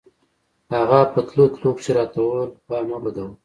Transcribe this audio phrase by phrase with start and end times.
[0.73, 3.29] هغه په تلو تلو کښې راته وويل خوا مه بدوه.